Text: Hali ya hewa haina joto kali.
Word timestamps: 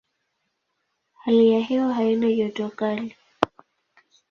Hali 1.13 1.51
ya 1.51 1.59
hewa 1.59 1.93
haina 1.93 2.31
joto 2.33 2.69
kali. 2.69 3.15